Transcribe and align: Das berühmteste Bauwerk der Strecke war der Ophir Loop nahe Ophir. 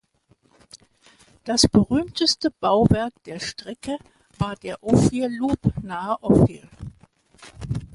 Das 1.43 1.67
berühmteste 1.67 2.49
Bauwerk 2.49 3.13
der 3.25 3.39
Strecke 3.39 3.99
war 4.39 4.55
der 4.55 4.81
Ophir 4.81 5.29
Loop 5.29 5.59
nahe 5.83 6.17
Ophir. 6.23 6.67